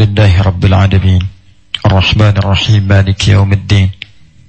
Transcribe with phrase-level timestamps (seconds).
[0.00, 1.22] لله رب العالمين.
[1.86, 3.88] الرحمن الرحيم مالك يوم الدين.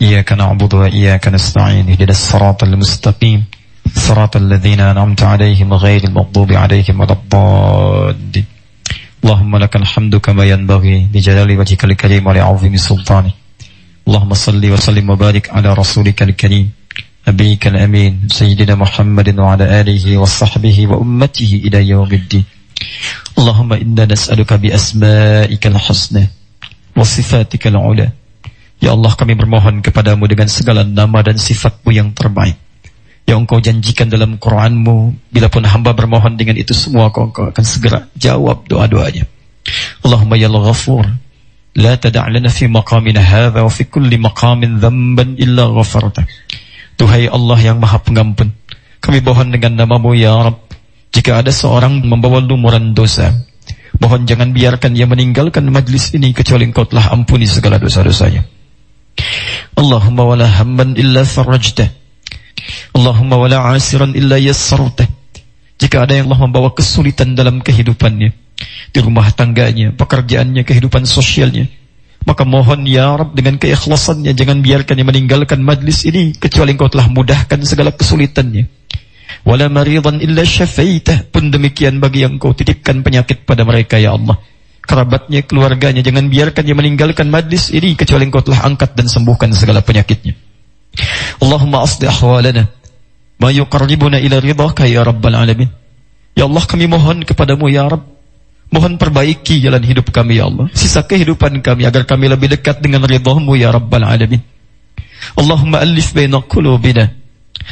[0.01, 1.89] إياك نعبد وإياك نستعين.
[1.89, 3.39] اهدنا الصراط المستقيم.
[4.07, 8.45] صراط الذين أنعمت عليهم غير المغضوب عليهم ولا الضالين.
[9.23, 13.35] اللهم لك الحمد كما ينبغي لجلال وجهك الكريم ولعظيم سلطانك.
[14.07, 16.71] اللهم صل وسلم وبارك على رسولك الكريم.
[17.27, 22.45] نبيك الأمين سيدنا محمد وعلى آله وصحبه وأمته إلى يوم الدين.
[23.41, 26.29] Allahumma inna nas'aluka bi asma'ikal husna
[26.93, 28.05] wa sifatikal ula.
[28.77, 32.53] Ya Allah kami bermohon kepadamu dengan segala nama dan sifatmu yang terbaik.
[33.25, 37.65] Yang engkau janjikan dalam Quranmu, bila pun hamba bermohon dengan itu semua, kau engkau akan
[37.65, 39.25] segera jawab doa-doanya.
[40.05, 41.09] Allahumma ya ghafur,
[41.81, 46.29] la tada' lana fi maqamin hadha wa fi kulli maqamin dhamban illa ghafarta.
[46.93, 48.53] Tuhai Allah yang maha pengampun,
[49.01, 50.70] kami mohon dengan namamu ya Rabb,
[51.11, 53.35] jika ada seorang membawa lumuran dosa,
[53.99, 58.47] mohon jangan biarkan ia meninggalkan majlis ini kecuali engkau telah ampuni segala dosa-dosanya.
[59.75, 61.27] Allahumma wala hamman illa.
[62.95, 64.39] Allahumma wala asiran illa.
[64.39, 68.29] Jika ada yang Allah membawa kesulitan dalam kehidupannya,
[68.93, 71.67] di rumah tangganya, pekerjaannya, kehidupan sosialnya,
[72.23, 77.09] maka mohon ya Rab dengan keikhlasannya jangan biarkan ia meninggalkan majlis ini kecuali engkau telah
[77.09, 78.69] mudahkan segala kesulitannya
[79.45, 81.29] wala maridan illa syafaitah.
[81.29, 84.37] Pun demikian bagi yang kau titipkan penyakit pada mereka ya Allah.
[84.81, 89.85] Kerabatnya keluarganya jangan biarkan dia meninggalkan majlis ini kecuali engkau telah angkat dan sembuhkan segala
[89.85, 90.33] penyakitnya.
[91.39, 92.67] Allahumma asli ahwalana
[93.39, 95.69] ma yuqarribuna ila ridhaka ya rabbal alamin.
[96.35, 98.07] Ya Allah kami mohon kepadamu ya Rabb.
[98.71, 100.71] Mohon perbaiki jalan hidup kami ya Allah.
[100.71, 104.39] Sisa kehidupan kami agar kami lebih dekat dengan ridhamu ya rabbal alamin.
[105.35, 107.20] Allahumma alif baina qulubina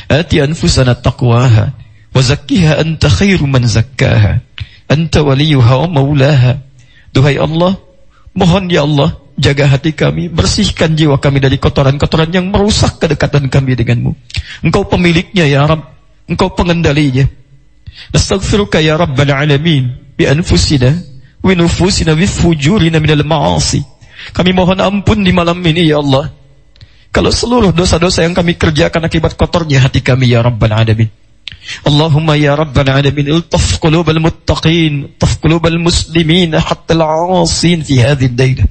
[0.09, 1.65] Ati anfusana taqwaha
[2.09, 4.41] wa zakkiha anta khairu man zakkaha.
[4.89, 6.57] Anta waliyuha wa maulaha.
[7.13, 7.77] Duhai Allah,
[8.37, 13.73] mohon ya Allah, jaga hati kami, bersihkan jiwa kami dari kotoran-kotoran yang merusak kedekatan kami
[13.73, 14.11] denganmu.
[14.65, 15.85] Engkau pemiliknya ya Rabb,
[16.29, 17.25] engkau pengendalinya.
[18.13, 20.93] Nastaghfiruka ya Rabbal Alamin bi anfusina
[21.41, 23.81] wa nufusina wa fujurina minal ma'asi.
[24.35, 26.38] Kami mohon ampun di malam ini ya Allah
[27.09, 31.09] kalau seluruh dosa-dosa yang kami kerjakan akibat kotornya hati kami ya Rabbal Alamin.
[31.81, 38.61] Allahumma ya Rabbal Alamin iltaf qulubal muttaqin, taf qulubal muslimin hatta al-asin fi hadhihi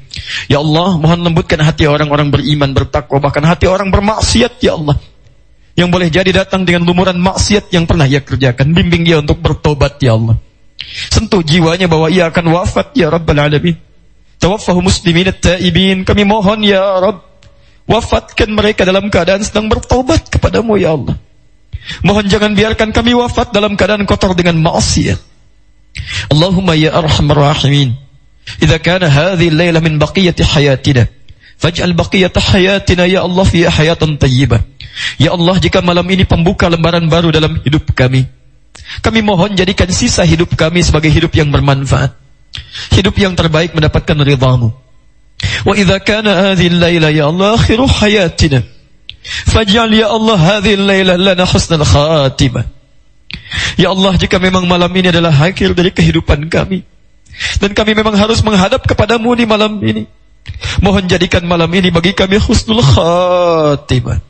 [0.47, 4.95] Ya Allah, mohon lembutkan hati orang-orang beriman, bertakwa, bahkan hati orang bermaksiat ya Allah.
[5.79, 8.75] Yang boleh jadi datang dengan lumuran maksiat yang pernah ia kerjakan.
[8.75, 10.35] Bimbing dia untuk bertobat ya Allah.
[11.11, 13.79] Sentuh jiwanya bahwa ia akan wafat ya Rabbal Alamin.
[14.43, 16.03] Tawaffahu muslimin at-taibin.
[16.03, 17.28] Kami mohon ya Rabb
[17.89, 21.17] Wafatkan mereka dalam keadaan sedang bertobat kepadamu ya Allah.
[22.05, 25.17] Mohon jangan biarkan kami wafat dalam keadaan kotor dengan maksiat.
[26.29, 27.97] Allahumma ya arhamar rahimin.
[28.61, 31.05] Idza kana hadhihi al-laila min baqiyati hayatina,
[31.61, 34.61] faj'al baqiyata hayatina ya Allah fi hayatan tayyibah.
[35.21, 38.25] Ya Allah jika malam ini pembuka lembaran baru dalam hidup kami,
[39.05, 42.17] kami mohon jadikan sisa hidup kami sebagai hidup yang bermanfaat.
[42.97, 44.73] Hidup yang terbaik mendapatkan ridhamu.
[45.66, 48.64] وإذا كان هذه الليلة يا الله آخر حياتنا
[49.24, 52.64] فاجعل يا الله هذه الليلة لنا حسن الخاتمة
[53.78, 56.86] Ya Allah jika memang malam ini adalah akhir dari kehidupan kami
[57.58, 60.06] Dan kami memang harus menghadap kepadamu di malam ini
[60.86, 64.22] Mohon jadikan malam ini bagi kami husnul khatimah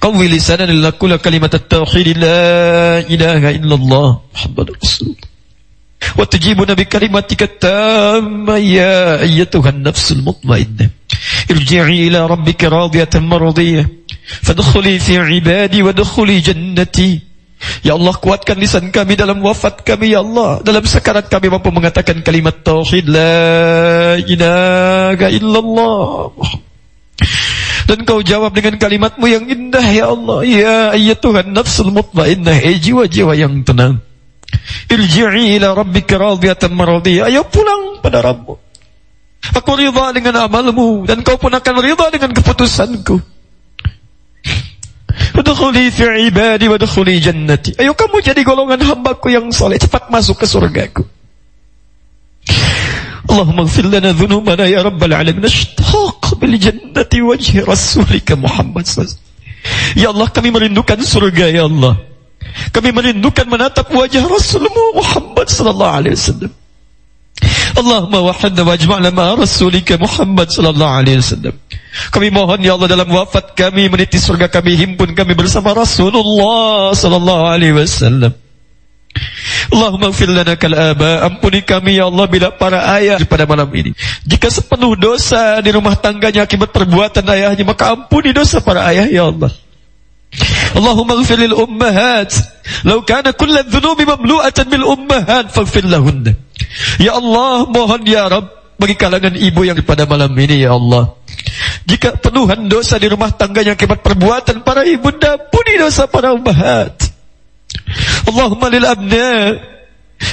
[0.00, 5.28] Qawwi lisanan lillakula kalimat at-tawhid la ilaha illallah Muhammad Rasulullah
[6.15, 10.91] wa tujibuna bi kalimatika tamma ya ayyatuhan nafsul mutmainnah
[11.51, 13.87] irji'i ila rabbika radiyatan mardiyah
[14.45, 17.35] fadkhuli fi ibadi wa dkhuli jannati
[17.81, 20.61] Ya Allah kuatkan lisan kami dalam wafat kami Ya Allah.
[20.61, 26.35] Dalam sekarat kami mampu mengatakan kalimat Tauhid La ilaha illallah.
[27.85, 30.39] Dan kau jawab dengan kalimatmu yang indah Ya Allah.
[30.45, 32.59] Ya ayat Tuhan nafsul mutmainnah.
[32.59, 34.03] Jiwa-jiwa yang tenang.
[34.89, 37.29] Irji'i ila rabbika radiyatan maradiyah.
[37.29, 38.53] Ayo pulang pada Rabbmu.
[39.53, 43.21] Aku ridha dengan amalmu dan kau pun akan ridha dengan keputusanku.
[45.35, 47.77] Wadkhuli fi ibadi wadkhuli jannati.
[47.77, 49.77] Ayo kamu jadi golongan hambaku yang soleh.
[49.77, 51.05] Cepat masuk ke surgaku.
[53.25, 55.45] Allahumma gfir lana dhunubana ya rabbal alamin.
[55.45, 59.23] Ashtaq bil jannati wajhi rasulika Muhammad sallallahu
[59.97, 61.97] Ya Allah kami merindukan surga ya Allah.
[62.71, 66.51] Kami merindukan menatap wajah Rasulmu Muhammad sallallahu alaihi wasallam.
[67.75, 71.55] Allahumma wahidna wajma'na ma rasulika Muhammad sallallahu alaihi wasallam.
[72.11, 77.43] Kami mohon ya Allah dalam wafat kami meniti surga kami himpun kami bersama Rasulullah sallallahu
[77.51, 78.31] alaihi wasallam.
[79.71, 81.27] Allahumma gfir lana kal aba.
[81.27, 83.91] Ampuni kami ya Allah bila para ayah pada malam ini.
[84.27, 89.27] Jika sepenuh dosa di rumah tangganya akibat perbuatan ayahnya, maka ampuni dosa para ayah ya
[89.31, 89.51] Allah.
[90.75, 92.31] Lil ummahat.
[92.83, 96.35] Lau kana kulla dhunubi mamlu'atan bil ummahat, faghfir lahunna.
[96.99, 101.15] Ya Allah, mohon ya Rabb, bagi kalangan ibu yang pada malam ini ya Allah.
[101.87, 106.91] Jika penuhan dosa di rumah tangganya akibat perbuatan para ibunda, puni dosa para ummahat.
[108.25, 109.31] Allahumma lil abna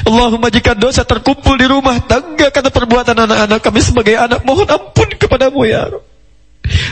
[0.06, 5.11] Allahumma jika dosa terkumpul di rumah tangga karena perbuatan anak-anak kami sebagai anak mohon ampun
[5.19, 6.12] kepadamu ya Rabb.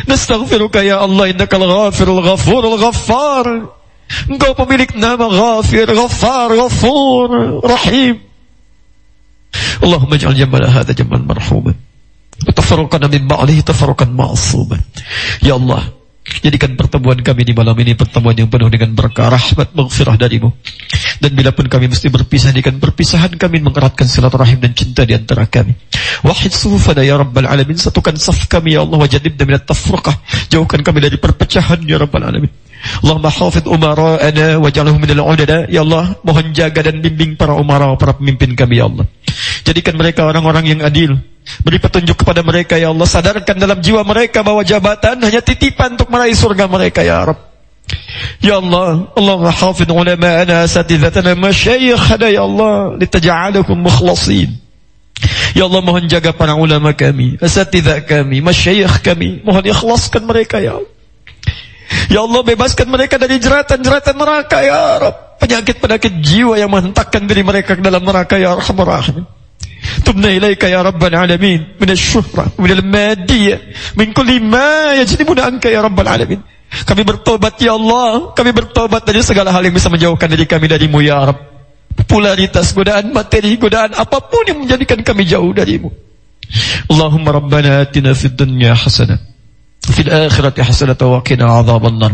[0.07, 3.47] Nastaghfiruka ya Allah innakal ghafirul ghafurul ghaffar.
[4.27, 8.19] Engkau pemilik nama ghafir, ghaffar, ghafur, rahim.
[9.83, 11.77] Allahumma ij'al jamal hadha jamal marhuman.
[12.47, 14.83] Wa tafarruqana min ba'dihi tafarruqan ma'suman.
[15.43, 15.95] Ya Allah,
[16.39, 20.55] Jadikan pertemuan kami di malam ini pertemuan yang penuh dengan berkah, rahmat, maghfirah darimu.
[21.19, 25.45] Dan bila pun kami mesti berpisah dengan perpisahan kami mengeratkan silaturahim dan cinta di antara
[25.51, 25.75] kami.
[26.23, 27.77] Wahid sufana ya Rabbal Alamin.
[27.77, 30.17] Satukan saf kami ya Allah wajadib dan minat tafruqah.
[30.49, 32.53] Jauhkan kami dari perpecahan ya Rabbal Alamin.
[33.05, 35.69] Allahumma hafid umara'ana waj'alhum minal udada.
[35.69, 39.05] Ya Allah, mohon jaga dan bimbing para umara, para pemimpin kami ya Allah.
[39.69, 41.21] Jadikan mereka orang-orang yang adil,
[41.61, 43.05] Beri petunjuk kepada mereka ya Allah.
[43.05, 47.51] Sadarkan dalam jiwa mereka bahwa jabatan hanya titipan untuk meraih surga mereka ya Rabb.
[48.41, 52.97] Ya Allah, Allah hafid ulama'ana asatidatana masyayikhana ya Allah.
[52.97, 54.57] Litaja'alakum mukhlasin.
[55.53, 59.45] Ya Allah mohon jaga para ulama kami, asatidah kami, masyayikh kami.
[59.45, 60.93] Mohon ikhlaskan mereka ya Allah.
[62.09, 65.43] Ya Allah bebaskan mereka dari jeratan-jeratan neraka ya Rabb.
[65.43, 69.25] Penyakit-penyakit jiwa yang menghentakkan diri mereka ke dalam neraka ya Rahman Rahim.
[70.06, 73.62] تبنا إليك يا رب العالمين من الشهرة من المادية
[73.96, 76.42] من كل ما يجنبنا عنك يا رب العالمين
[76.86, 81.00] kami bertobat ya Allah kami bertobat dari segala hal yang bisa menjauhkan diri kami darimu
[81.00, 81.40] ya Rabb
[81.96, 85.88] popularitas godaan materi godaan apapun yang menjadikan kami jauh darimu
[86.92, 89.18] Allahumma rabbana atina fid dunya hasanah
[89.88, 92.12] fil akhirati hasanah wa qina adzabannar